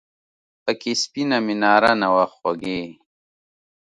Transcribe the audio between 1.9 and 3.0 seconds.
نه وه خوږې!